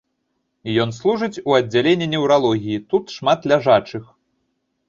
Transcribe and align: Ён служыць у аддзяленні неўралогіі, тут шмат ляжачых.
Ён 0.85 0.93
служыць 0.99 1.41
у 1.51 1.55
аддзяленні 1.59 2.07
неўралогіі, 2.13 2.81
тут 2.95 3.03
шмат 3.17 3.39
ляжачых. 3.53 4.03